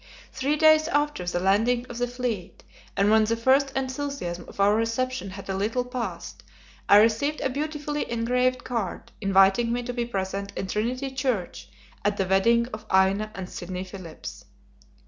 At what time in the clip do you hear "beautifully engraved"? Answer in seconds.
7.51-8.63